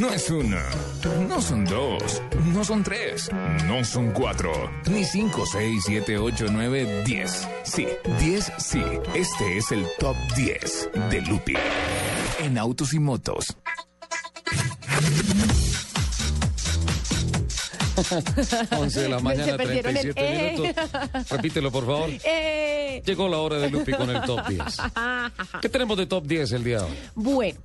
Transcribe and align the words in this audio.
No 0.00 0.10
es 0.10 0.30
una, 0.30 0.62
no 1.28 1.40
son 1.40 1.64
dos, 1.64 2.22
no 2.52 2.64
son 2.64 2.82
tres, 2.82 3.30
no 3.66 3.84
son 3.84 4.10
cuatro, 4.12 4.50
ni 4.90 5.04
cinco, 5.04 5.44
seis, 5.46 5.82
siete, 5.86 6.18
ocho, 6.18 6.46
nueve, 6.50 7.02
diez. 7.04 7.46
Sí, 7.64 7.86
diez, 8.18 8.50
sí. 8.58 8.82
Este 9.14 9.58
es 9.58 9.70
el 9.72 9.86
top 9.98 10.16
10 10.36 10.90
de 11.10 11.20
Lupi 11.22 11.54
en 12.40 12.58
autos 12.58 12.94
y 12.94 12.98
motos. 12.98 13.56
11 18.78 19.00
de 19.00 19.08
la 19.08 19.18
mañana, 19.20 19.52
Se 19.52 19.56
perdieron 19.56 19.96
el 19.96 20.14
37 20.14 20.14
eh. 20.16 20.52
minutos. 20.58 21.30
Repítelo, 21.30 21.70
por 21.72 21.86
favor. 21.86 22.10
Eh, 22.24 23.02
Llegó 23.04 23.28
la 23.28 23.38
hora 23.38 23.58
de 23.58 23.70
Lupi 23.70 23.92
con 23.92 24.08
el 24.08 24.20
top 24.22 24.46
10. 24.48 24.62
¿Qué 25.62 25.68
tenemos 25.68 25.96
de 25.98 26.06
top 26.06 26.24
10 26.26 26.52
el 26.52 26.64
día 26.64 26.78
de 26.78 26.84
hoy? 26.84 26.90
bueno, 27.16 27.58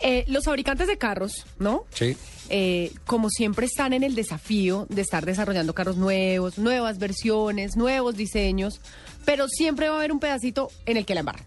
eh, 0.00 0.24
los 0.26 0.44
fabricantes 0.44 0.88
de 0.88 0.98
carros, 0.98 1.46
¿no? 1.58 1.84
Sí. 1.94 2.16
Eh, 2.48 2.92
como 3.06 3.30
siempre 3.30 3.66
están 3.66 3.92
en 3.92 4.02
el 4.02 4.14
desafío 4.16 4.86
de 4.88 5.02
estar 5.02 5.24
desarrollando 5.24 5.72
carros 5.74 5.96
nuevos, 5.96 6.58
nuevas 6.58 6.98
versiones, 6.98 7.76
nuevos 7.76 8.16
diseños, 8.16 8.80
pero 9.24 9.46
siempre 9.48 9.88
va 9.88 9.94
a 9.94 9.98
haber 9.98 10.12
un 10.12 10.18
pedacito 10.20 10.70
en 10.84 10.96
el 10.96 11.06
que 11.06 11.14
la 11.14 11.20
embarran, 11.20 11.44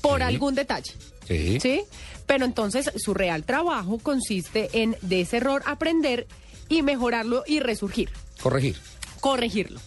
por 0.00 0.18
Sí. 0.18 0.24
algún 0.24 0.54
detalle. 0.56 0.92
Sí. 1.28 1.60
¿Sí? 1.60 1.82
Pero 2.26 2.44
entonces 2.44 2.90
su 2.96 3.14
real 3.14 3.44
trabajo 3.44 3.98
consiste 3.98 4.68
en 4.72 4.96
de 5.02 5.20
ese 5.22 5.36
error 5.38 5.62
aprender 5.66 6.26
y 6.72 6.82
mejorarlo 6.82 7.44
y 7.46 7.60
resurgir, 7.60 8.10
Corregir. 8.42 8.76
corregirlo. 9.20 9.80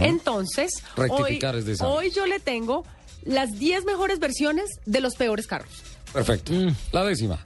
Entonces, 0.00 0.72
hoy, 0.96 1.08
Rectificar 1.08 1.56
es 1.56 1.64
de 1.66 1.76
sabios. 1.76 1.96
hoy 1.98 2.10
yo 2.10 2.26
le 2.26 2.40
tengo 2.40 2.84
las 3.24 3.58
10 3.58 3.84
mejores 3.84 4.18
versiones 4.18 4.66
de 4.86 5.00
los 5.00 5.14
peores 5.14 5.46
carros. 5.46 5.70
Perfecto. 6.12 6.52
La 6.92 7.04
décima. 7.04 7.38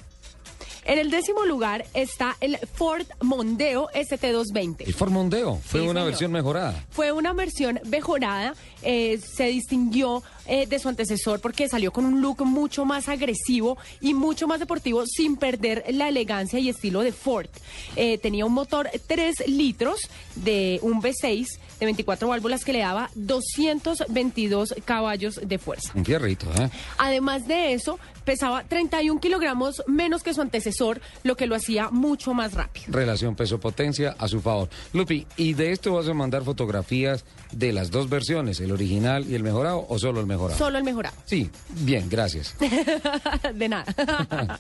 En 0.84 0.98
el 0.98 1.10
décimo 1.10 1.44
lugar 1.44 1.84
está 1.92 2.36
el 2.40 2.56
Ford 2.74 3.06
Mondeo 3.20 3.88
ST220. 3.92 4.86
El 4.86 4.94
Ford 4.94 5.10
Mondeo. 5.10 5.56
Fue 5.56 5.80
Sí, 5.80 5.86
una 5.86 6.00
señor. 6.00 6.06
versión 6.06 6.32
mejorada. 6.32 6.84
Fue 6.90 7.12
una 7.12 7.34
versión 7.34 7.78
mejorada, 7.84 8.54
eh, 8.82 9.20
se 9.22 9.44
distinguió 9.48 10.22
eh, 10.48 10.66
de 10.66 10.78
su 10.78 10.88
antecesor 10.88 11.40
porque 11.40 11.68
salió 11.68 11.92
con 11.92 12.04
un 12.04 12.20
look 12.20 12.44
mucho 12.44 12.84
más 12.84 13.08
agresivo 13.08 13.76
y 14.00 14.14
mucho 14.14 14.48
más 14.48 14.60
deportivo 14.60 15.04
sin 15.06 15.36
perder 15.36 15.84
la 15.90 16.08
elegancia 16.08 16.58
y 16.58 16.68
estilo 16.68 17.02
de 17.02 17.12
Ford. 17.12 17.48
Eh, 17.96 18.18
tenía 18.18 18.46
un 18.46 18.54
motor 18.54 18.88
3 19.06 19.46
litros 19.46 20.00
de 20.36 20.80
un 20.82 21.02
V6 21.02 21.46
de 21.78 21.86
24 21.86 22.28
válvulas 22.28 22.64
que 22.64 22.72
le 22.72 22.80
daba 22.80 23.10
222 23.14 24.74
caballos 24.84 25.40
de 25.44 25.58
fuerza. 25.58 25.92
Un 25.94 26.04
fierrito, 26.04 26.46
¿eh? 26.58 26.70
Además 26.96 27.46
de 27.46 27.74
eso, 27.74 27.98
pesaba 28.24 28.64
31 28.64 29.20
kilogramos 29.20 29.82
menos 29.86 30.22
que 30.22 30.34
su 30.34 30.40
antecesor, 30.40 31.00
lo 31.24 31.36
que 31.36 31.46
lo 31.46 31.54
hacía 31.54 31.90
mucho 31.90 32.34
más 32.34 32.54
rápido. 32.54 32.86
Relación 32.88 33.36
peso-potencia 33.36 34.16
a 34.18 34.28
su 34.28 34.40
favor. 34.40 34.68
Lupi, 34.92 35.26
¿y 35.36 35.54
de 35.54 35.72
esto 35.72 35.94
vas 35.94 36.08
a 36.08 36.14
mandar 36.14 36.42
fotografías 36.42 37.24
de 37.52 37.72
las 37.72 37.90
dos 37.90 38.08
versiones, 38.08 38.60
el 38.60 38.72
original 38.72 39.26
y 39.28 39.34
el 39.34 39.42
mejorado, 39.42 39.86
o 39.88 39.98
solo 39.98 40.20
el 40.20 40.26
mejorado? 40.26 40.37
Solo 40.56 40.78
el 40.78 40.84
mejorado. 40.84 41.16
Sí, 41.26 41.50
bien, 41.70 42.08
gracias. 42.08 42.54
de 43.54 43.68
nada. 43.68 43.84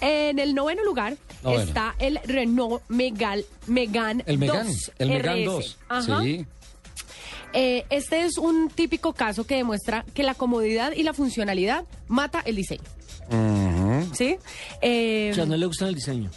en 0.00 0.38
el 0.38 0.54
noveno 0.54 0.84
lugar 0.84 1.16
Noveno. 1.42 1.62
está 1.62 1.94
el 1.98 2.18
Renault 2.24 2.82
Megal, 2.88 3.44
Megane 3.66 4.22
El 4.26 4.38
Megan, 4.38 4.66
2 4.66 4.92
el 4.98 5.08
Megan 5.08 5.36
RS. 5.38 5.44
2. 5.44 5.78
Ajá. 5.88 6.22
Sí. 6.22 6.46
Eh, 7.54 7.84
este 7.88 8.24
es 8.24 8.36
un 8.36 8.68
típico 8.68 9.14
caso 9.14 9.46
que 9.46 9.56
demuestra 9.56 10.04
que 10.14 10.22
la 10.22 10.34
comodidad 10.34 10.92
y 10.92 11.02
la 11.02 11.14
funcionalidad 11.14 11.84
mata 12.06 12.40
el 12.44 12.56
diseño. 12.56 12.82
¿Sí? 14.14 14.36
Eh, 14.82 15.30
O 15.32 15.34
sea, 15.34 15.46
no 15.46 15.56
le 15.56 15.66
gusta 15.66 15.88
el 15.88 15.94
diseño. 15.94 16.30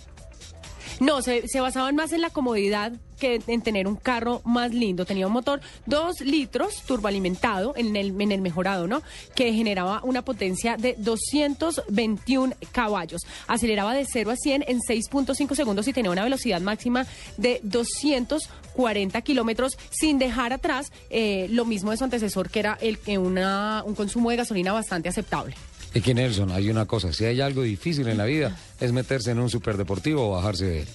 No, 1.00 1.22
se, 1.22 1.48
se 1.48 1.60
basaban 1.60 1.96
más 1.96 2.12
en 2.14 2.22
la 2.22 2.30
comodidad 2.30 2.94
que 3.22 3.40
en 3.46 3.62
tener 3.62 3.88
un 3.88 3.96
carro 3.96 4.42
más 4.46 4.74
lindo. 4.74 5.06
Tenía 5.06 5.28
un 5.28 5.34
motor 5.34 5.62
2 5.86 6.22
litros 6.22 6.82
turboalimentado 6.88 7.74
en 7.78 7.96
el, 7.96 8.20
en 8.20 8.32
el 8.32 8.42
mejorado, 8.42 8.88
¿no? 8.88 9.04
Que 9.36 9.54
generaba 9.54 10.02
una 10.04 10.24
potencia 10.24 10.76
de 10.76 10.96
221 10.98 12.56
caballos. 12.72 13.22
Aceleraba 13.48 13.94
de 13.94 14.06
0 14.12 14.32
a 14.32 14.36
100 14.36 14.66
en 14.68 14.80
6.5 14.80 15.56
segundos 15.56 15.88
y 15.88 15.94
tenía 15.94 16.10
una 16.10 16.24
velocidad 16.24 16.62
máxima 16.62 17.06
de 17.38 17.60
240 17.62 19.22
kilómetros, 19.22 19.78
sin 19.92 20.18
dejar 20.18 20.52
atrás 20.52 20.92
eh, 21.12 21.46
lo 21.52 21.66
mismo 21.66 21.92
de 21.92 21.98
su 21.98 22.04
antecesor, 22.04 22.50
que 22.50 22.60
era 22.60 22.80
el 22.82 22.98
que 22.98 23.20
una, 23.20 23.84
un 23.86 23.94
consumo 23.94 24.32
de 24.32 24.38
gasolina 24.38 24.74
bastante 24.74 25.10
aceptable. 25.10 25.56
Es 25.94 26.02
que 26.02 26.14
Nelson, 26.14 26.52
hay 26.52 26.70
una 26.70 26.86
cosa, 26.86 27.14
si 27.14 27.26
hay 27.26 27.42
algo 27.42 27.62
difícil 27.62 28.08
en 28.08 28.18
la 28.18 28.26
vida, 28.26 28.58
es 28.80 28.92
meterse 28.94 29.32
en 29.32 29.40
un 29.40 29.50
superdeportivo 29.50 30.28
o 30.28 30.32
bajarse 30.32 30.66
de 30.66 30.82
él. 30.82 30.88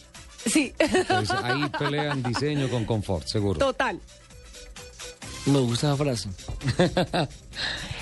Sí, 0.47 0.73
Pues 1.09 1.31
ahí 1.31 1.69
pelean 1.79 2.23
diseño 2.23 2.69
con 2.69 2.85
confort, 2.85 3.27
seguro. 3.27 3.59
total. 3.59 4.01
Me 5.47 5.59
gusta 5.61 5.95
esa 5.95 5.97
frase. 5.97 6.29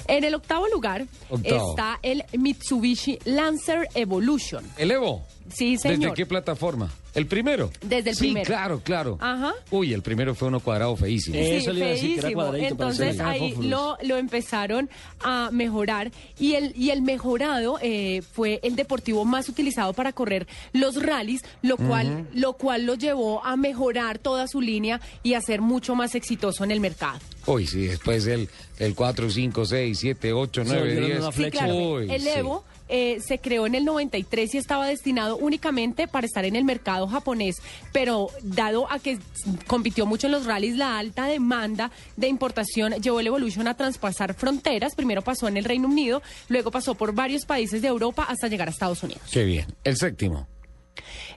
En 0.07 0.25
el 0.25 0.35
octavo 0.35 0.67
lugar 0.69 1.07
Octavo. 1.31 1.71
está 1.71 1.99
el 2.03 2.25
Mitsubishi 2.39 3.19
Lancer 3.25 3.89
Evolution. 3.95 4.65
¿El 4.77 4.91
Evo? 4.91 5.23
Sí, 5.53 5.77
señor. 5.77 5.99
¿Desde 5.99 6.15
qué 6.15 6.27
plataforma? 6.27 6.91
¿El 7.15 7.27
primero? 7.27 7.71
Desde 7.83 8.11
el 8.11 8.17
sí, 8.17 8.23
primero. 8.25 8.47
claro, 8.47 8.81
claro. 8.83 9.19
Ajá. 9.21 9.53
Uy, 9.71 9.93
el 9.93 10.03
primero 10.03 10.35
fue 10.35 10.49
uno 10.49 10.59
cuadrado 10.61 10.97
feísimo. 10.97 11.37
Sí, 11.37 11.43
Eso 11.43 11.73
le 11.73 11.79
iba 11.81 11.87
a 11.89 11.91
decir, 11.91 12.07
que 12.09 12.13
era 12.15 12.23
feísimo. 12.23 12.43
cuadradito, 12.43 12.69
Entonces 12.71 13.21
ahí 13.21 13.41
fósforos. 13.53 13.71
lo, 13.71 13.99
lo 14.03 14.17
empezaron 14.17 14.91
a 15.23 15.51
mejorar 15.53 16.11
y 16.41 16.55
el, 16.55 16.73
y 16.75 16.91
el 16.91 17.03
mejorado 17.03 17.79
eh, 17.83 18.23
fue 18.33 18.59
el 18.63 18.75
deportivo 18.75 19.25
más 19.25 19.49
utilizado 19.49 19.93
para 19.93 20.13
correr 20.13 20.47
los 20.73 21.01
rallies, 21.01 21.43
lo 21.63 21.77
cual, 21.77 22.27
lo 22.35 22.55
cual 22.55 22.87
lo 22.87 22.95
llevó 22.95 23.45
a 23.45 23.57
mejorar 23.57 24.19
toda 24.19 24.49
su 24.49 24.61
línea 24.61 25.01
y 25.23 25.35
a 25.35 25.41
ser 25.43 25.61
mucho 25.61 25.95
más 25.95 26.15
exitoso 26.15 26.65
en 26.65 26.71
el 26.73 26.81
mercado. 26.81 27.21
Uy, 27.47 27.67
sí, 27.67 27.87
después 27.87 28.27
el, 28.27 28.49
el 28.79 28.95
4, 28.95 29.31
5, 29.31 29.65
6, 29.67 29.99
7, 29.99 30.33
8, 30.33 30.65
Se 30.65 30.69
9, 30.69 30.81
volvieron 30.81 31.11
10. 31.11 31.21
una 31.21 31.33
Sí, 31.33 31.51
claro. 31.51 31.75
Uy, 31.75 32.13
el 32.13 32.23
sí. 32.23 32.29
Evo 32.29 32.65
eh, 32.89 33.19
se 33.27 33.39
creó 33.39 33.67
en 33.67 33.75
el 33.75 33.85
93 33.85 34.55
y 34.55 34.59
estaba 34.59 34.87
destinado 34.87 35.37
únicamente 35.37 36.07
para 36.07 36.27
estar 36.27 36.45
en 36.45 36.55
el 36.55 36.65
mercado 36.65 37.07
japonés, 37.07 37.57
pero 37.93 38.29
dado 38.43 38.91
a 38.93 38.99
que 38.99 39.19
compitió 39.67 40.05
mucho 40.05 40.27
en 40.27 40.33
los 40.33 40.45
rallies, 40.45 40.77
la 40.77 40.99
alta 40.99 41.27
demanda 41.27 41.91
de 42.17 42.29
importación 42.29 42.93
llevó 43.01 43.21
el 43.21 43.27
Evolution 43.29 43.67
a 43.69 43.75
traspasar 43.75 44.35
fronteras. 44.35 44.95
Primero 44.95 45.23
pasó 45.23 45.49
en 45.49 45.57
el 45.57 45.65
Reino 45.65 45.89
Unido, 45.89 46.23
luego 46.49 46.71
pasó 46.71 46.95
por 46.95 47.15
varios 47.15 47.47
países 47.47 47.81
de 47.81 47.89
Europa 47.89 48.25
hasta 48.29 48.49
llegar 48.49 48.69
a 48.69 48.71
Estados 48.71 49.03
Unidos. 49.03 49.23
Qué 49.33 49.45
bien. 49.45 49.67
El 49.83 49.97
séptimo. 49.97 50.47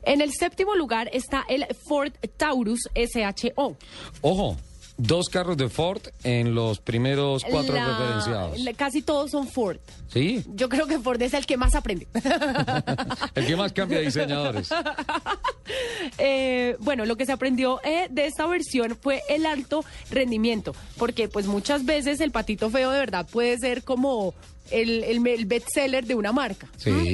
En 0.04 0.22
el 0.22 0.34
séptimo 0.34 0.76
lugar 0.76 1.10
está 1.14 1.46
el 1.48 1.66
Ford 1.88 2.12
Taurus 2.36 2.90
SHO. 2.94 3.78
Ojo, 4.22 4.58
dos 4.98 5.30
carros 5.30 5.58
de 5.58 5.70
Ford 5.70 6.02
en 6.24 6.56
los 6.56 6.80
primeros 6.80 7.44
cuatro 7.50 7.76
La- 7.76 7.86
referenciados. 7.98 8.60
la- 8.60 8.74
casi 8.74 9.02
todos 9.02 9.32
son 9.32 9.48
Ford. 9.48 9.78
¿Sí? 10.12 10.44
Yo 10.56 10.70
creo 10.70 10.88
que 10.88 11.00
Ford 11.00 11.22
es 11.22 11.34
el 11.34 11.46
que 11.46 11.58
más 11.58 11.76
aprende. 11.76 12.08
El 13.36 13.46
que 13.46 13.56
más 13.56 13.74
cambia 13.74 14.00
de 14.00 14.06
diseñadores. 14.06 14.70
Eh, 16.18 16.78
bueno, 16.80 17.06
lo 17.06 17.18
que 17.18 17.26
se 17.26 17.34
aprendió 17.34 17.82
eh, 17.84 18.08
de 18.10 18.26
esta 18.26 18.48
versión 18.48 18.98
fue 19.00 19.22
el 19.30 19.46
alto 19.46 19.84
rendimiento, 20.10 20.74
porque 20.98 21.28
pues 21.28 21.46
muchas 21.46 21.86
veces 21.86 22.22
el 22.22 22.32
patito 22.32 22.70
feo 22.70 22.90
de 22.92 23.00
verdad 23.00 23.28
puede 23.30 23.58
ser 23.58 23.84
como 23.84 24.34
el, 24.72 25.04
el, 25.04 25.26
el 25.28 25.46
bestseller 25.46 26.06
de 26.06 26.16
una 26.16 26.32
marca 26.32 26.68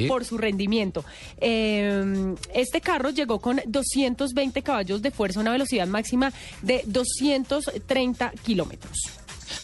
por 0.08 0.25
su 0.25 0.38
rendimiento. 0.38 1.03
Eh, 1.40 2.36
este 2.53 2.81
carro 2.81 3.09
llegó 3.09 3.40
con 3.40 3.62
220 3.66 4.62
caballos 4.62 5.02
de 5.02 5.12
fuerza, 5.12 5.40
una 5.40 5.52
velocidad 5.52 5.88
máxima 5.88 6.31
de 6.62 6.81
230 6.86 8.31
kilómetros. 8.44 8.97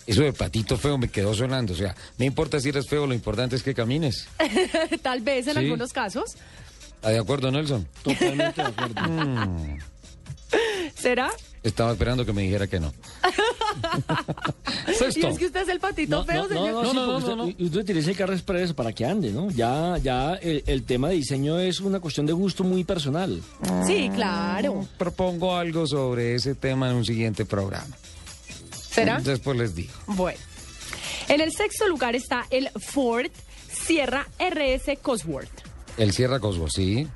Eso 0.06 0.22
de 0.24 0.34
patito 0.34 0.78
feo 0.78 0.98
me 0.98 1.08
quedó 1.10 1.34
sonando. 1.34 1.74
O 1.74 1.76
sea, 1.76 1.96
no 2.18 2.26
importa 2.26 2.60
si 2.60 2.70
eres 2.70 2.88
feo, 2.88 3.08
lo 3.08 3.14
importante 3.14 3.56
es 3.56 3.64
que 3.64 3.74
camines. 3.74 4.28
Tal 5.02 5.22
vez 5.22 5.48
en 5.48 5.54
Sí. 5.54 5.60
algunos 5.60 5.94
casos. 5.94 6.36
¿Está 6.96 7.10
de 7.10 7.20
acuerdo, 7.20 7.50
Nelson? 7.52 7.88
Totalmente 8.04 8.62
de 8.62 8.68
acuerdo. 8.68 9.02
¿Será? 10.96 11.32
Estaba 11.64 11.92
esperando 11.92 12.26
que 12.26 12.34
me 12.34 12.42
dijera 12.44 12.68
que 12.68 12.80
no. 12.80 12.94
Y 14.88 14.94
Sexto. 14.94 15.28
es 15.30 15.38
que 15.38 15.46
usted 15.46 15.62
es 15.62 15.70
el 15.70 15.80
patito 15.80 16.18
No, 16.18 16.24
feo, 16.26 16.44
no, 16.44 16.48
señor. 16.50 16.72
no, 16.72 16.82
no, 16.82 16.84
No, 16.84 16.90
sí, 16.92 16.96
no, 16.96 17.14
porque 17.14 17.30
no, 17.30 17.36
no, 17.36 17.44
usted, 17.46 17.60
y 17.60 17.66
usted 17.66 17.80
utiliza 17.82 18.10
el 18.12 18.18
carro 18.18 18.34
express 18.34 18.74
para 18.74 18.92
que 18.94 19.06
ande, 19.06 19.32
¿no? 19.32 19.50
Ya, 19.52 19.98
ya 20.02 20.34
el, 20.36 20.64
el 20.66 20.84
tema 20.84 21.10
de 21.10 21.16
diseño 21.16 21.60
es 21.60 21.80
una 21.80 22.00
cuestión 22.00 22.26
de 22.26 22.34
gusto 22.34 22.64
muy 22.64 22.84
personal. 22.84 23.42
Sí, 23.86 24.10
claro. 24.14 24.88
Propongo 24.98 25.56
algo 25.56 25.86
sobre 25.88 26.36
ese 26.36 26.56
tema 26.56 26.90
en 26.90 26.96
un 26.98 27.06
siguiente 27.06 27.46
programa. 27.46 27.96
¿Será? 28.90 29.20
Después 29.22 29.58
les 29.58 29.76
digo. 29.76 29.94
Bueno. 30.08 30.40
En 31.28 31.42
el 31.42 31.52
sexto 31.54 31.88
lugar 31.88 32.16
está 32.16 32.46
el 32.50 32.70
Ford 32.80 33.30
Sierra 33.72 34.28
RS 34.40 34.98
Cosworth. 35.02 35.50
El 35.98 36.12
Sierra 36.12 36.40
Cosworth, 36.40 36.72
sí. 36.74 37.08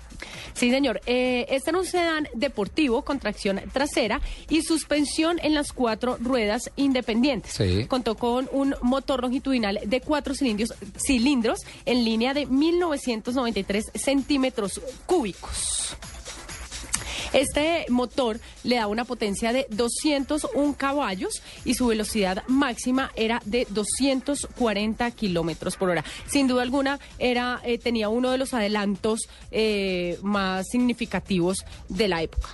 Sí, 0.54 0.70
señor. 0.70 1.02
Eh, 1.06 1.46
este 1.50 1.70
era 1.72 1.80
un 1.80 1.86
sedán 1.86 2.28
deportivo 2.34 3.04
con 3.04 3.20
tracción 3.20 3.62
trasera 3.72 4.22
y 4.50 4.62
suspensión 4.62 5.40
en 5.44 5.54
las 5.54 5.72
cuatro 5.74 6.18
ruedas 6.20 6.72
independientes. 6.76 7.54
Sí. 7.54 7.86
Contó 7.88 8.16
con 8.16 8.50
un 8.52 8.76
motor 8.82 9.22
longitudinal 9.22 9.80
de 9.84 10.02
cuatro 10.02 10.34
cilindros, 10.34 10.74
cilindros 10.98 11.60
en 11.86 12.04
línea 12.04 12.34
de 12.34 12.46
1993 12.46 13.92
centímetros 13.96 14.82
cúbicos. 15.06 15.98
Este 17.34 17.86
motor 17.90 18.40
le 18.64 18.76
da 18.76 18.88
una 18.88 19.06
potencia 19.06 19.52
de 19.52 19.66
201 19.70 20.76
caballos 20.78 21.42
y 21.66 21.74
su 21.74 21.88
velocidad 21.88 22.44
máxima 22.48 23.12
era 23.16 23.42
de 23.46 23.66
240 23.70 25.10
kilómetros 25.12 25.76
por 25.76 25.90
hora. 25.90 26.04
Sin 26.28 26.48
duda 26.48 26.62
alguna, 26.62 27.00
era 27.18 27.60
eh, 27.66 27.80
tenía 27.80 28.10
uno 28.10 28.32
de 28.32 28.38
los 28.38 28.54
adelantos 28.54 29.22
eh, 29.52 30.20
más 30.22 30.68
significativos 30.70 31.66
de 31.90 32.08
la 32.08 32.22
época. 32.22 32.50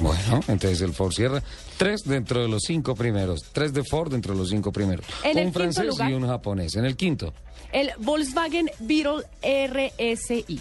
Bueno, 0.00 0.40
entonces 0.48 0.80
el 0.82 0.92
Ford 0.92 1.12
Sierra, 1.12 1.42
tres 1.76 2.04
dentro 2.04 2.40
de 2.42 2.48
los 2.48 2.62
cinco 2.66 2.94
primeros. 2.94 3.44
Tres 3.52 3.72
de 3.72 3.82
Ford 3.84 4.10
dentro 4.12 4.32
de 4.34 4.38
los 4.40 4.50
cinco 4.50 4.70
primeros. 4.72 5.04
En 5.24 5.46
un 5.46 5.52
francés 5.52 5.86
lugar- 5.86 6.10
y 6.10 6.14
un 6.14 6.26
japonés. 6.26 6.76
En 6.76 6.84
el 6.84 6.96
quinto. 6.96 7.32
El 7.72 7.90
Volkswagen 7.98 8.70
Beetle 8.80 9.24
RSI. 9.42 10.60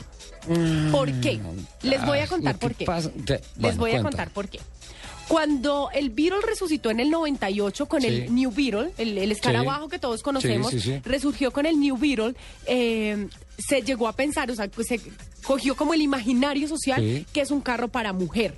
¿Por 0.92 1.12
qué? 1.22 1.39
Les 1.84 2.06
voy 2.06 2.19
a 2.19 2.28
contar 2.28 2.57
por 2.57 2.74
qué. 2.75 2.86
pasa- 2.86 3.12
te- 3.25 3.42
Les 3.57 3.78
voy 3.78 3.92
a 3.92 3.94
cuenta. 4.01 4.10
contar 4.10 4.30
por 4.31 4.50
qué. 4.50 4.60
Cuando 5.28 5.89
el 5.94 6.10
Beetle 6.10 6.39
resucitó 6.45 6.89
en 6.89 7.01
el 7.01 7.10
98 7.10 7.86
con 7.88 8.01
Sí. 8.01 8.07
el 8.07 8.34
New 8.34 8.50
Beetle, 8.51 8.92
el, 8.98 9.18
el 9.18 9.31
escarabajo 9.31 9.89
que 9.89 10.00
todos 10.00 10.24
conocemos, 10.24 10.72
Sí, 10.72 11.00
resurgió 11.04 11.51
con 11.51 11.66
el 11.66 11.80
New 11.80 11.98
Beetle, 11.98 12.34
eh, 12.66 13.28
se 13.60 13.81
llegó 13.81 14.07
a 14.07 14.13
pensar, 14.13 14.50
o 14.50 14.56
sea, 14.56 14.69
pues 14.69 14.88
se 14.88 15.01
cogió 15.44 15.75
como 15.75 15.94
el 15.94 16.01
imaginario 16.01 16.68
social 16.69 17.25
que 17.34 17.42
es 17.42 17.51
un 17.51 17.60
carro 17.60 17.89
para 17.89 18.13
mujer. 18.13 18.57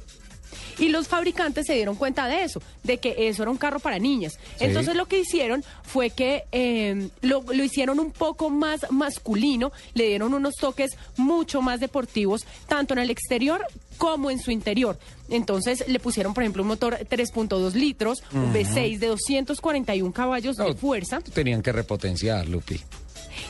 Y 0.80 0.90
los 0.90 1.08
fabricantes 1.08 1.68
se 1.68 1.74
dieron 1.74 1.96
cuenta 1.96 2.28
de 2.28 2.44
eso, 2.44 2.62
de 2.84 2.98
que 2.98 3.16
eso 3.28 3.44
era 3.44 3.52
un 3.52 3.58
carro 3.58 3.80
para 3.80 4.00
niñas. 4.00 4.34
Sí. 4.58 4.66
Entonces 4.66 4.96
lo 4.96 5.08
que 5.08 5.20
hicieron 5.20 5.64
fue 5.84 6.10
que 6.10 6.44
eh, 6.52 7.10
lo, 7.22 7.44
lo 7.44 7.64
hicieron 7.64 8.00
un 8.00 8.12
poco 8.12 8.50
más 8.50 8.92
masculino, 8.92 9.72
le 9.94 10.08
dieron 10.08 10.34
unos 10.34 10.56
toques 10.56 10.92
mucho 11.18 11.62
más 11.62 11.80
deportivos, 11.80 12.46
tanto 12.68 12.94
en 12.94 13.00
el 13.00 13.10
exterior 13.10 13.66
como 13.98 14.32
en 14.32 14.40
su 14.40 14.52
interior. 14.52 14.98
Entonces 15.30 15.84
le 15.88 16.00
pusieron, 16.00 16.34
por 16.34 16.44
ejemplo, 16.44 16.64
un 16.64 16.70
motor 16.70 16.98
3.2 16.98 17.74
litros, 17.74 18.24
un 18.34 18.52
V6 18.54 18.98
de 18.98 19.08
241 19.08 20.12
caballos 20.12 20.56
de 20.56 20.74
fuerza. 20.74 21.20
Tenían 21.22 21.62
que 21.62 21.72
repotenciar, 21.72 22.48
Lupi. 22.48 22.80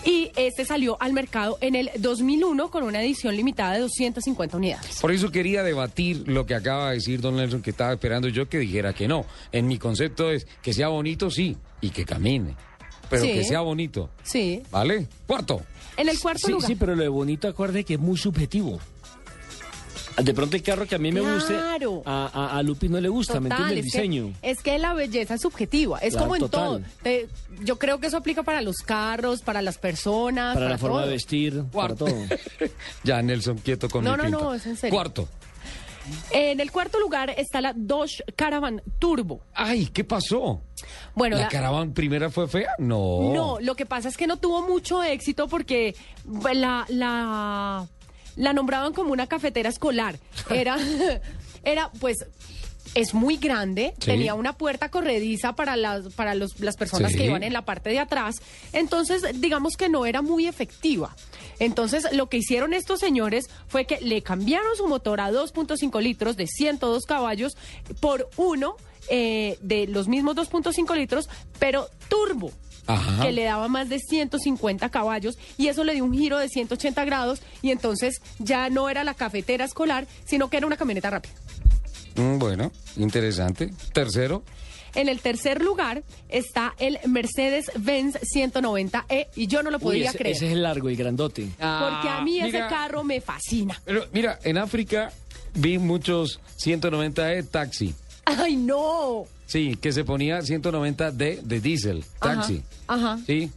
Y 0.06 0.32
este 0.36 0.66
salió 0.66 0.98
al 1.02 1.14
mercado 1.14 1.58
en 1.62 1.76
el 1.76 1.90
2001 2.00 2.72
con 2.72 2.84
una 2.84 3.02
edición 3.04 3.36
limitada 3.36 3.74
de 3.74 3.80
250 3.82 4.58
unidades. 4.58 5.00
Por 5.02 5.12
eso 5.12 5.30
quería 5.32 5.62
debatir 5.64 6.24
lo 6.28 6.46
que 6.46 6.56
acaba 6.56 6.90
de 6.90 6.96
decir 6.96 7.22
don 7.22 7.36
Nelson, 7.36 7.62
que 7.62 7.72
estaba 7.72 7.94
esperando 7.94 8.28
yo 8.30 8.48
que 8.50 8.60
dijera 8.60 8.94
que 8.94 9.08
no. 9.08 9.26
En 9.52 9.68
mi 9.68 9.78
concepto 9.78 10.32
es 10.32 10.48
que 10.62 10.74
sea 10.74 10.88
bonito, 10.88 11.30
sí, 11.30 11.58
y 11.82 11.90
que 11.90 12.06
camine. 12.06 12.56
Pero 13.10 13.24
Sí. 13.24 13.34
que 13.34 13.44
sea 13.44 13.62
bonito. 13.62 14.10
Sí. 14.24 14.62
¿Vale? 14.72 15.08
Cuarto. 15.28 15.62
En 15.98 16.08
el 16.10 16.18
cuarto 16.20 16.46
Sí, 16.48 16.52
lugar. 16.54 16.68
sí, 16.68 16.76
pero 16.76 16.96
lo 16.96 17.02
de 17.04 17.10
bonito, 17.10 17.48
acuerde 17.48 17.84
que 17.84 17.96
es 17.96 18.00
muy 18.00 18.18
subjetivo. 18.18 18.80
De 20.24 20.34
pronto 20.34 20.56
el 20.56 20.64
carro 20.64 20.86
que 20.86 20.96
a 20.96 20.98
mí 20.98 21.12
me 21.12 21.22
guste, 21.22 21.54
Claro. 21.54 22.02
a, 22.06 22.30
a, 22.34 22.58
a 22.58 22.64
Lupi 22.64 22.90
no 22.90 23.00
le 23.00 23.10
gusta, 23.10 23.40
¿me 23.40 23.50
entiende? 23.50 23.74
El 23.74 23.80
es 23.80 23.86
que- 23.94 23.98
diseño. 24.02 24.34
es 24.42 24.62
que 24.62 24.78
la 24.80 24.94
belleza 24.94 25.36
es 25.36 25.42
subjetiva, 25.42 26.00
es 26.00 26.12
Claro, 26.14 26.26
como 26.26 26.36
en 26.36 26.42
total. 26.42 26.64
todo. 26.66 26.82
Te- 27.04 27.28
yo 27.64 27.78
creo 27.80 28.00
que 28.00 28.08
eso 28.08 28.18
aplica 28.18 28.44
para 28.44 28.62
los 28.62 28.78
carros, 28.78 29.42
para 29.42 29.62
las 29.62 29.78
personas, 29.78 30.54
Para 30.56 30.66
para, 30.66 30.70
la 30.72 30.78
forma 30.78 30.98
todo. 30.98 31.06
de 31.08 31.14
vestir, 31.14 31.54
para 31.56 31.70
Cuarto. 31.72 32.06
todo. 32.06 32.16
ya, 33.04 33.22
Nelson, 33.22 33.58
quieto 33.60 33.90
con 33.90 34.04
No, 34.04 34.12
mi 34.12 34.18
no, 34.18 34.24
pinta. 34.24 34.40
no, 34.44 34.54
es 34.54 34.66
en 34.66 34.76
serio. 34.78 34.96
Cuarto. 34.96 35.28
En 36.32 36.60
el 36.60 36.72
cuarto 36.72 37.00
lugar 37.00 37.30
está 37.38 37.62
la 37.62 37.72
Dodge 37.76 38.24
Caravan 38.36 38.82
Turbo. 38.98 39.42
Ay, 39.54 39.88
¿qué 39.94 40.04
pasó? 40.04 40.62
Bueno, 41.14 41.36
¿La 41.36 41.44
la- 41.44 41.48
caravana 41.50 41.94
primera 41.94 42.32
fue 42.32 42.48
fea? 42.48 42.72
No. 42.80 43.32
No, 43.34 43.58
lo 43.60 43.76
que 43.76 43.86
pasa 43.86 44.10
es 44.10 44.18
que 44.18 44.26
no 44.26 44.38
tuvo 44.38 44.68
mucho 44.68 45.04
éxito 45.04 45.48
porque 45.48 45.96
la, 46.54 46.86
la, 46.90 47.86
la 48.40 48.54
nombraban 48.54 48.94
como 48.94 49.12
una 49.12 49.28
cafetera 49.28 49.70
escolar. 49.70 50.18
Era, 50.50 50.78
era 51.64 51.92
pues, 52.00 52.26
es 52.96 53.14
muy 53.14 53.38
grande, 53.38 53.94
Sí. 54.00 54.08
tenía 54.08 54.34
una 54.34 54.54
puerta 54.54 54.90
corrediza 54.90 55.54
para 55.54 55.76
las, 55.76 56.12
para 56.16 56.34
los- 56.34 56.60
las 56.60 56.76
personas 56.76 57.12
Sí. 57.12 57.18
que 57.20 57.26
iban 57.26 57.44
en 57.44 57.54
la 57.54 57.64
parte 57.64 57.92
de 57.92 58.00
atrás. 58.00 58.38
Entonces, 58.74 59.22
digamos 59.36 59.76
que 59.78 59.90
no 59.90 60.08
era 60.08 60.22
muy 60.24 60.48
efectiva. 60.48 61.16
Entonces, 61.60 62.08
lo 62.14 62.30
que 62.30 62.38
hicieron 62.38 62.74
estos 62.74 63.00
señores 63.00 63.50
fue 63.68 63.86
que 63.86 64.00
le 64.02 64.24
cambiaron 64.24 64.76
su 64.76 64.88
motor 64.88 65.20
a 65.22 65.30
2.5 65.32 66.02
litros 66.02 66.36
de 66.38 66.48
102 66.48 67.06
caballos 67.06 67.58
por 68.00 68.28
uno 68.38 68.76
eh, 69.12 69.58
de 69.62 69.86
los 69.88 70.08
mismos 70.08 70.36
2.5 70.36 70.96
litros, 70.96 71.30
pero 71.60 71.88
turbo 72.10 72.52
Ajá. 72.90 73.24
que 73.24 73.32
le 73.32 73.44
daba 73.44 73.68
más 73.68 73.88
de 73.88 74.00
150 74.00 74.90
caballos 74.90 75.38
y 75.58 75.68
eso 75.68 75.84
le 75.84 75.94
dio 75.94 76.04
un 76.04 76.14
giro 76.14 76.38
de 76.40 76.50
180 76.50 77.06
grados 77.06 77.42
y 77.62 77.72
entonces 77.72 78.22
ya 78.40 78.70
no 78.70 78.90
era 78.90 79.04
la 79.04 79.14
cafetera 79.14 79.64
escolar, 79.66 80.08
sino 80.26 80.50
que 80.50 80.58
era 80.58 80.66
una 80.68 80.76
camioneta 80.78 81.10
rápida. 81.10 81.34
Mm, 82.16 82.40
bueno, 82.40 82.72
interesante. 82.98 83.70
Tercero. 83.94 84.44
En 84.96 85.08
el 85.08 85.20
tercer 85.22 85.62
lugar 85.62 86.04
está 86.30 86.74
el 86.80 86.98
Mercedes-Benz 87.08 88.18
190E 88.36 89.28
y 89.36 89.46
yo 89.46 89.62
no 89.62 89.70
lo 89.70 89.78
Uy, 89.78 89.84
podía 89.84 90.10
ese, 90.10 90.18
creer. 90.18 90.36
ese 90.36 90.48
es 90.48 90.54
el 90.54 90.64
largo 90.64 90.90
y 90.90 90.96
grandote. 90.96 91.44
Porque 91.44 92.10
a 92.10 92.22
mí 92.24 92.40
ese 92.40 92.48
mira, 92.54 92.68
carro 92.70 93.04
me 93.04 93.22
fascina. 93.22 93.80
Pero 93.86 94.08
mira, 94.12 94.40
en 94.44 94.58
África 94.58 95.12
vi 95.54 95.78
muchos 95.78 96.40
190E 96.58 97.48
taxi. 97.50 97.94
¡Ay, 98.26 98.56
no! 98.56 99.26
Sí, 99.50 99.76
que 99.82 99.92
se 99.92 100.04
ponía 100.04 100.42
190D 100.42 101.42
de 101.42 101.60
diésel, 101.60 102.06
taxi. 102.20 102.62
Ajá. 102.88 103.14
ajá. 103.14 103.24
Sí. 103.26 103.52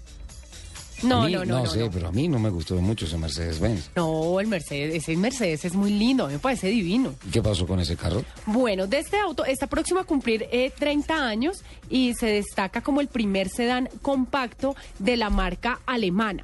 No, 1.03 1.25
mí, 1.25 1.33
no, 1.33 1.45
no, 1.45 1.59
no. 1.59 1.67
sé, 1.67 1.81
no. 1.81 1.91
pero 1.91 2.09
a 2.09 2.13
mí 2.13 2.29
no 2.29 2.39
me 2.39 2.49
gustó 2.49 2.81
mucho 2.81 3.05
ese 3.05 3.19
Mercedes-Benz. 3.19 3.91
No, 3.95 4.41
el 4.41 4.47
Mercedes, 4.47 4.95
ese 4.95 5.17
Mercedes 5.17 5.67
es 5.67 5.75
muy 5.75 5.91
lindo, 5.91 6.25
a 6.25 6.29
mí 6.29 6.35
me 6.35 6.39
parece 6.39 6.69
divino. 6.69 7.15
¿Y 7.27 7.31
¿Qué 7.31 7.43
pasó 7.43 7.67
con 7.67 7.79
ese 7.79 7.95
carro? 7.95 8.25
Bueno, 8.47 8.87
de 8.87 9.01
este 9.01 9.19
auto 9.19 9.45
está 9.45 9.67
próximo 9.67 10.01
a 10.01 10.05
cumplir 10.05 10.47
eh, 10.51 10.73
30 10.79 11.15
años 11.15 11.63
y 11.91 12.15
se 12.15 12.27
destaca 12.27 12.81
como 12.81 13.03
el 13.03 13.09
primer 13.09 13.51
sedán 13.51 13.91
compacto 14.01 14.75
de 14.99 15.19
la 15.19 15.29
marca 15.29 15.81
alemana. 15.85 16.43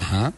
Ajá. 0.00 0.32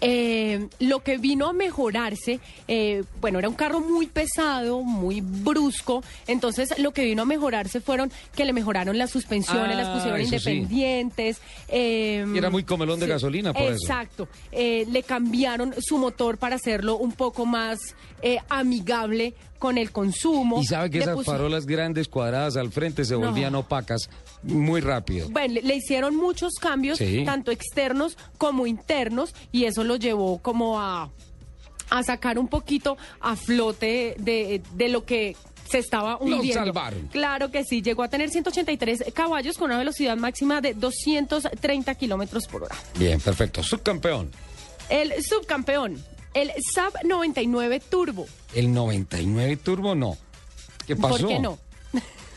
Eh, 0.00 0.68
lo 0.80 1.00
que 1.02 1.16
vino 1.18 1.48
a 1.48 1.52
mejorarse, 1.52 2.40
eh, 2.66 3.04
bueno, 3.20 3.38
era 3.38 3.48
un 3.48 3.54
carro 3.54 3.80
muy 3.80 4.06
pesado, 4.06 4.82
muy 4.82 5.20
brusco, 5.20 6.02
entonces 6.26 6.76
lo 6.78 6.90
que 6.92 7.04
vino 7.04 7.22
a 7.22 7.24
mejorarse 7.24 7.80
fueron 7.80 8.10
que 8.34 8.44
le 8.44 8.52
mejoraron 8.52 8.98
las 8.98 9.10
suspensiones, 9.10 9.76
Ah, 9.76 9.80
las 9.82 9.88
pusieron 9.90 10.20
eso 10.20 10.38
sí. 10.38 10.50
independientes. 10.50 11.40
eh, 11.68 12.26
Y 12.34 12.38
era 12.38 12.50
muy 12.50 12.64
comelón 12.64 12.98
de 13.00 13.06
gasolina, 13.06 13.52
por. 13.52 13.62
Exacto. 13.62 14.28
Eh, 14.50 14.86
le 14.90 15.02
cambiaron 15.02 15.74
su 15.80 15.98
motor 15.98 16.38
para 16.38 16.56
hacerlo 16.56 16.96
un 16.96 17.12
poco 17.12 17.46
más 17.46 17.78
eh, 18.22 18.38
amigable 18.48 19.34
con 19.58 19.78
el 19.78 19.90
consumo. 19.92 20.60
Y 20.60 20.64
sabe 20.66 20.90
que 20.90 20.98
esas 20.98 21.16
pusi- 21.16 21.24
farolas 21.24 21.66
grandes 21.66 22.08
cuadradas 22.08 22.56
al 22.56 22.70
frente 22.72 23.04
se 23.04 23.14
No. 23.14 23.20
volvían 23.20 23.54
opacas 23.54 24.08
muy 24.42 24.80
rápido. 24.80 25.28
Bueno, 25.30 25.54
le, 25.54 25.62
le 25.62 25.76
hicieron 25.76 26.16
muchos 26.16 26.54
cambios, 26.60 26.98
Sí. 26.98 27.22
tanto 27.24 27.50
externos 27.52 28.16
como 28.38 28.66
internos, 28.66 29.01
y 29.50 29.64
eso 29.64 29.84
lo 29.84 29.96
llevó 29.96 30.38
como 30.38 30.80
a, 30.80 31.10
a 31.90 32.02
sacar 32.02 32.38
un 32.38 32.48
poquito 32.48 32.96
a 33.20 33.36
flote 33.36 34.14
de, 34.18 34.62
de 34.74 34.88
lo 34.88 35.04
que 35.04 35.36
se 35.68 35.78
estaba 35.78 36.18
hundiendo. 36.18 36.52
salvaron. 36.52 37.08
Claro 37.08 37.50
que 37.50 37.64
sí, 37.64 37.82
llegó 37.82 38.02
a 38.02 38.08
tener 38.08 38.30
183 38.30 39.04
caballos 39.14 39.56
con 39.56 39.70
una 39.70 39.78
velocidad 39.78 40.16
máxima 40.16 40.60
de 40.60 40.74
230 40.74 41.94
kilómetros 41.94 42.46
por 42.46 42.64
hora. 42.64 42.76
Bien, 42.98 43.20
perfecto. 43.20 43.62
Subcampeón. 43.62 44.30
El 44.88 45.12
subcampeón, 45.22 46.02
el 46.34 46.50
Saab 46.74 46.92
99 47.04 47.80
Turbo. 47.80 48.26
El 48.54 48.72
99 48.72 49.56
Turbo 49.56 49.94
no. 49.94 50.16
¿Qué 50.86 50.96
pasó? 50.96 51.18
¿Por 51.18 51.28
qué 51.28 51.38
no? 51.38 51.58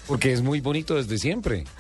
Porque 0.08 0.32
es 0.32 0.42
muy 0.42 0.62
bonito 0.62 0.96
desde 0.96 1.18
siempre. 1.18 1.66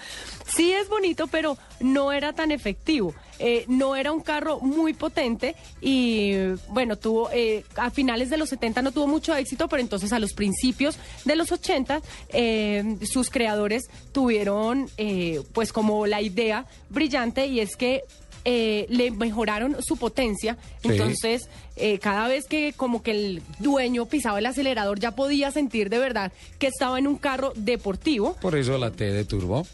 Sí 0.55 0.71
es 0.71 0.87
bonito, 0.89 1.27
pero 1.27 1.57
no 1.79 2.11
era 2.11 2.33
tan 2.33 2.51
efectivo. 2.51 3.13
Eh, 3.39 3.65
no 3.67 3.97
era 3.97 4.13
un 4.13 4.21
carro 4.21 4.61
muy 4.61 4.93
potente 4.93 5.55
y 5.81 6.33
bueno, 6.69 6.95
tuvo 6.97 7.29
eh, 7.33 7.65
a 7.75 7.89
finales 7.91 8.29
de 8.29 8.37
los 8.37 8.47
70 8.49 8.81
no 8.81 8.91
tuvo 8.93 9.07
mucho 9.07 9.35
éxito, 9.35 9.67
pero 9.67 9.81
entonces 9.81 10.13
a 10.13 10.19
los 10.19 10.31
principios 10.33 10.97
de 11.25 11.35
los 11.35 11.51
80 11.51 12.01
eh, 12.29 12.95
sus 13.11 13.29
creadores 13.29 13.89
tuvieron 14.13 14.87
eh, 14.97 15.41
pues 15.53 15.73
como 15.73 16.07
la 16.07 16.21
idea 16.21 16.65
brillante 16.89 17.47
y 17.47 17.59
es 17.59 17.75
que 17.75 18.03
eh, 18.45 18.85
le 18.89 19.11
mejoraron 19.11 19.75
su 19.83 19.97
potencia, 19.97 20.55
Sí. 20.81 20.89
entonces 20.91 21.49
eh, 21.75 21.97
cada 21.99 22.27
vez 22.29 22.45
que 22.45 22.71
como 22.77 23.01
que 23.03 23.11
el 23.11 23.41
dueño 23.59 24.05
pisaba 24.05 24.39
el 24.39 24.45
acelerador 24.45 24.99
ya 24.99 25.11
podía 25.15 25.51
sentir 25.51 25.89
de 25.89 25.97
verdad 25.97 26.31
que 26.59 26.67
estaba 26.67 26.99
en 26.99 27.07
un 27.07 27.17
carro 27.17 27.51
deportivo 27.55 28.35
Por 28.41 28.55
eso 28.55 28.77
la 28.77 28.91
T 28.91 29.03
de 29.11 29.25
Turbo. 29.25 29.65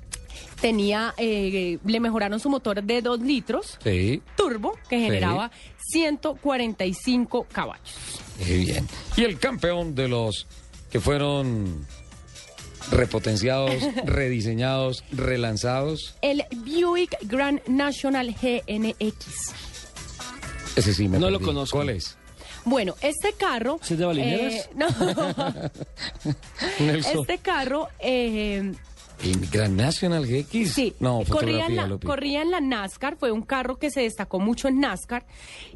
Tenía, 0.59 1.13
eh, 1.17 1.77
le 1.85 1.99
mejoraron 1.99 2.39
su 2.39 2.49
motor 2.49 2.83
de 2.83 3.01
2 3.01 3.19
litros 3.21 3.77
Sí. 3.83 4.21
turbo 4.35 4.77
que 4.89 4.99
generaba 4.99 5.51
145 5.91 7.45
caballos. 7.51 7.95
Qué 8.45 8.57
bien. 8.57 8.87
Y 9.17 9.23
el 9.23 9.39
campeón 9.39 9.95
de 9.95 10.07
los 10.07 10.47
que 10.91 10.99
fueron 10.99 11.85
repotenciados, 12.91 13.73
rediseñados, 14.05 15.03
relanzados. 15.11 16.15
El 16.21 16.43
Buick 16.65 17.17
Grand 17.23 17.61
National 17.67 18.35
GNX. 18.41 19.53
Ese 20.75 20.93
sí 20.93 21.07
me 21.07 21.19
No 21.19 21.29
lo 21.29 21.39
conozco. 21.39 21.77
¿Cuál 21.77 21.89
es? 21.89 22.17
Bueno, 22.63 22.95
este 23.01 23.33
carro... 23.33 23.79
¿Ese 23.81 23.95
es 23.95 23.99
de 23.99 24.05
eh, 24.21 24.63
no, 24.75 24.87
Nelson. 26.79 27.19
este 27.21 27.37
carro... 27.39 27.89
eh, 27.99 28.73
¿El 29.23 29.47
Grand 29.51 29.75
National 29.79 30.25
GX? 30.25 30.71
Sí, 30.73 30.93
No, 30.99 31.21
corría, 31.29 31.67
en 31.67 31.75
la, 31.75 31.87
corría 32.03 32.41
en 32.41 32.49
la 32.49 32.59
NASCAR, 32.59 33.17
fue 33.17 33.31
un 33.31 33.43
carro 33.43 33.77
que 33.77 33.91
se 33.91 34.01
destacó 34.01 34.39
mucho 34.39 34.67
en 34.67 34.79
NASCAR 34.79 35.25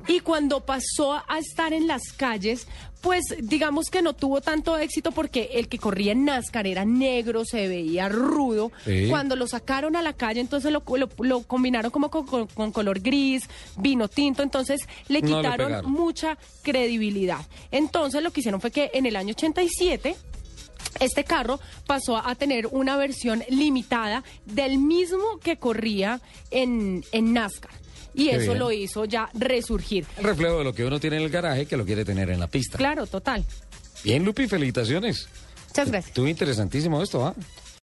y 0.07 0.21
cuando 0.21 0.65
pasó 0.65 1.13
a 1.13 1.37
estar 1.39 1.71
en 1.71 1.85
las 1.85 2.11
calles, 2.17 2.67
pues 3.01 3.23
digamos 3.43 3.91
que 3.91 4.01
no 4.01 4.13
tuvo 4.13 4.41
tanto 4.41 4.79
éxito 4.79 5.11
porque 5.11 5.49
el 5.53 5.67
que 5.67 5.77
corría 5.77 6.13
en 6.13 6.25
NASCAR 6.25 6.65
era 6.65 6.85
negro, 6.85 7.45
se 7.45 7.67
veía 7.67 8.09
rudo. 8.09 8.71
Sí. 8.83 9.07
Cuando 9.11 9.35
lo 9.35 9.45
sacaron 9.45 9.95
a 9.95 10.01
la 10.01 10.13
calle, 10.13 10.41
entonces 10.41 10.71
lo, 10.71 10.81
lo- 10.97 11.09
lo 11.19 11.43
combinaron 11.43 11.91
como 11.91 12.09
con, 12.09 12.25
con- 12.25 12.47
con 12.47 12.71
color 12.71 12.99
gris, 12.99 13.47
vino 13.77 14.07
tinto, 14.07 14.41
entonces 14.41 14.81
le 15.07 15.21
No 15.21 15.27
le 15.29 15.35
quitaron 15.35 15.91
mucha 15.91 16.35
credibilidad. 16.63 17.45
Entonces 17.69 18.23
lo 18.23 18.31
que 18.31 18.39
hicieron 18.39 18.59
fue 18.59 18.71
que 18.71 18.89
en 18.95 19.05
el 19.05 19.15
año 19.15 19.33
87 19.37 20.15
este 20.99 21.23
carro 21.23 21.59
pasó 21.85 22.17
a 22.17 22.35
tener 22.35 22.67
una 22.67 22.97
versión 22.97 23.43
limitada 23.49 24.23
del 24.45 24.77
mismo 24.77 25.39
que 25.43 25.57
corría 25.57 26.21
en, 26.51 27.03
en 27.11 27.33
NASCAR. 27.33 27.71
Y 28.13 28.29
Qué 28.29 28.35
eso 28.37 28.51
bien. 28.51 28.59
lo 28.59 28.71
hizo 28.71 29.03
ya 29.05 29.29
resurgir. 29.33 30.05
El 30.17 30.23
reflejo 30.23 30.59
de 30.59 30.63
lo 30.63 30.73
que 30.73 30.85
uno 30.85 30.99
tiene 30.99 31.17
en 31.17 31.23
el 31.23 31.29
garaje 31.29 31.65
que 31.65 31.75
lo 31.75 31.85
quiere 31.85 32.05
tener 32.05 32.29
en 32.29 32.39
la 32.39 32.47
pista. 32.47 32.77
Claro, 32.77 33.05
total. 33.07 33.43
Bien, 34.03 34.23
Lupi, 34.23 34.47
felicitaciones. 34.47 35.27
Muchas 35.69 35.89
gracias. 35.89 36.07
Estuvo 36.07 36.27
interesantísimo 36.27 37.01
esto, 37.03 37.25
¿ah? 37.25 37.35